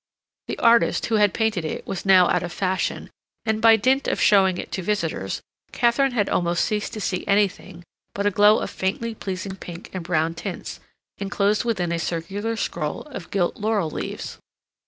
[0.47, 3.11] The artist who had painted it was now out of fashion,
[3.45, 7.83] and by dint of showing it to visitors, Katharine had almost ceased to see anything
[8.15, 10.79] but a glow of faintly pleasing pink and brown tints,
[11.19, 14.39] enclosed within a circular scroll of gilt laurel leaves.